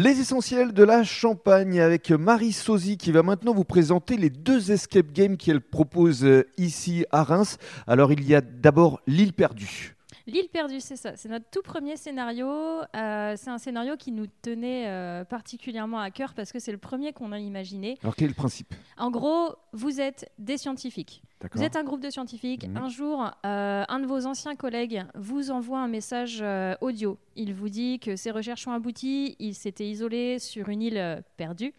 [0.00, 4.70] Les essentiels de la Champagne avec Marie Sozy qui va maintenant vous présenter les deux
[4.70, 7.58] escape games qu'elle propose euh, ici à Reims.
[7.88, 9.97] Alors il y a d'abord l'île perdue.
[10.28, 11.16] L'île perdue, c'est ça.
[11.16, 12.46] C'est notre tout premier scénario.
[12.48, 16.76] Euh, c'est un scénario qui nous tenait euh, particulièrement à cœur parce que c'est le
[16.76, 17.96] premier qu'on a imaginé.
[18.02, 18.74] Alors quel est le principe?
[18.98, 21.22] En gros, vous êtes des scientifiques.
[21.54, 22.68] Vous êtes un groupe de scientifiques.
[22.68, 22.76] Mhm.
[22.76, 26.44] Un jour, euh, un de vos anciens collègues vous envoie un message
[26.82, 27.16] audio.
[27.34, 29.34] Il vous dit que ses recherches ont abouti.
[29.38, 31.72] Il s'était isolé sur une île perdue.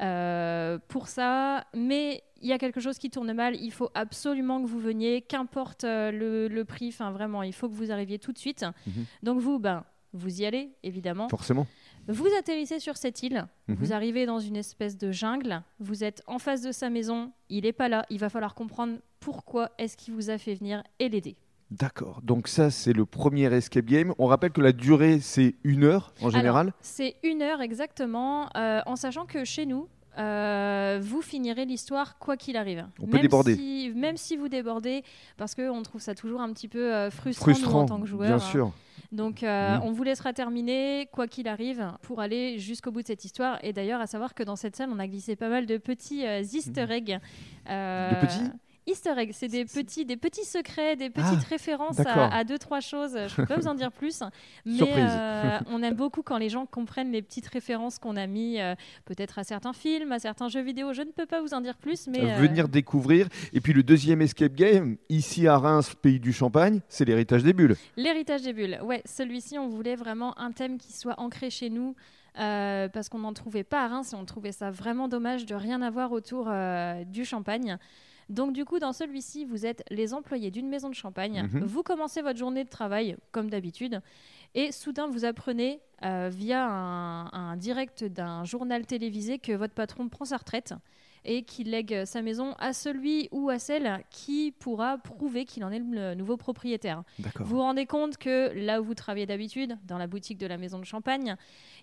[0.00, 1.66] Euh, pour ça.
[1.74, 3.56] Mais il y a quelque chose qui tourne mal.
[3.56, 6.88] Il faut absolument que vous veniez, qu'importe euh, le, prix.
[6.88, 8.64] Enfin, vraiment, il faut que vous arriviez tout de suite.
[8.86, 9.04] Mhm.
[9.22, 11.28] Donc vous, ben, vous y allez, évidemment.
[11.28, 11.66] Forcément.
[12.06, 13.76] Vous atterrissez sur cette île, mhm.
[13.76, 17.64] vous arrivez dans une espèce de jungle, vous êtes en face de sa maison, il
[17.64, 21.10] n'est pas là, il va falloir comprendre pourquoi est-ce qu'il vous a fait venir et
[21.10, 21.36] l'aider.
[21.70, 22.20] D'accord.
[22.22, 24.14] Donc ça, c'est le premier escape game.
[24.18, 26.72] On rappelle que la durée, c'est une heure en général.
[26.80, 29.86] C'est une heure exactement, euh, en sachant que chez nous,
[30.18, 32.86] euh, vous finirez l'histoire quoi qu'il arrive.
[33.00, 33.92] On peut déborder.
[33.94, 35.04] même si vous débordez,
[35.36, 38.28] parce qu'on trouve ça toujours un petit peu euh, frustrant, en tant que joueur.
[38.28, 38.72] Bien sûr.
[39.12, 39.80] Donc, mmh.
[39.84, 43.58] on vous laissera terminer, quoi qu'il arrive, pour aller jusqu'au bout de cette histoire.
[43.62, 46.24] Et d'ailleurs, à savoir que dans cette salle, on a glissé pas mal de petits
[46.24, 46.90] easter mmh.
[46.90, 47.18] eggs.
[47.66, 48.50] de petits
[48.88, 52.80] Easter eggs, c'est des petits, des petits secrets, des petites ah, références à, deux, trois
[52.80, 53.12] choses.
[53.12, 54.22] Je ne peux pas vous en dire plus.
[54.64, 58.60] Mais euh, on aime beaucoup quand les gens comprennent les petites références qu'on a mis,
[58.60, 60.94] euh, peut-être à certains films, à certains jeux vidéo.
[60.94, 62.08] Je ne peux pas vous en dire plus.
[62.08, 63.28] mais euh, Venir découvrir.
[63.52, 67.52] Et puis le deuxième escape game, ici à Reims, pays du Champagne, c'est l'héritage des
[67.52, 67.76] bulles.
[67.96, 69.02] L'héritage des bulles, ouais.
[69.04, 71.94] Celui-ci, on voulait vraiment un thème qui soit ancré chez nous.
[72.34, 75.82] parce qu'on n'en trouvait pas à Reims et on trouvait ça vraiment dommage de rien
[75.82, 76.50] avoir autour
[77.06, 77.78] du champagne.
[78.28, 81.48] Donc du coup, dans celui-ci, vous êtes les employés d'une maison de champagne.
[81.52, 81.64] Mhm.
[81.64, 84.00] Vous commencez votre journée de travail comme d'habitude.
[84.54, 90.24] Et soudain, vous apprenez euh, via un direct d'un journal télévisé que votre patron prend
[90.24, 90.74] sa retraite
[91.24, 95.70] et qu'il lègue sa maison à celui ou à celle qui pourra prouver qu'il en
[95.70, 97.02] est le nouveau propriétaire.
[97.36, 100.58] Vous vous rendez compte que là où vous travaillez d'habitude, dans la boutique de la
[100.58, 101.36] maison de champagne,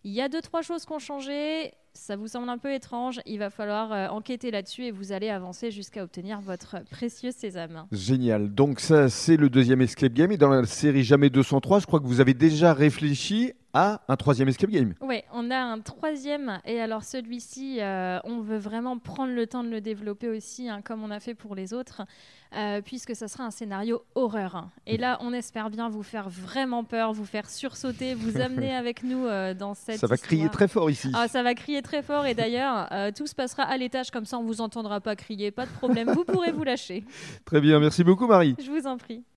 [0.03, 1.73] il y a deux, trois choses qui ont changé.
[1.93, 3.21] Ça vous semble un peu étrange.
[3.25, 7.87] Il va falloir euh, enquêter là-dessus et vous allez avancer jusqu'à obtenir votre précieux sésame.
[7.91, 8.53] Génial.
[8.53, 10.31] Donc ça, c'est le deuxième escape game.
[10.31, 14.15] Et dans la série Jamais 203, je crois que vous avez déjà réfléchi à un
[14.15, 14.93] troisième escape game.
[15.01, 16.59] Oui, on a un troisième.
[16.65, 20.81] Et alors celui-ci, euh, on veut vraiment prendre le temps de le développer aussi, hein,
[20.81, 22.03] comme on a fait pour les autres,
[22.55, 24.69] euh, puisque ça sera un scénario horreur.
[24.87, 29.03] Et là, on espère bien vous faire vraiment peur, vous faire sursauter, vous amener avec
[29.03, 29.99] nous euh, dans cette.
[29.99, 31.11] Ça va crier très fort ici.
[31.13, 32.25] Ah, ça va crier très fort.
[32.25, 35.65] Et d'ailleurs, tout se passera à l'étage, comme ça on vous entendra pas crier, pas
[35.65, 36.09] de problème.
[36.11, 37.03] vous pourrez vous lâcher.
[37.45, 38.55] Très bien, merci beaucoup Marie.
[38.57, 39.25] Je vous en prie.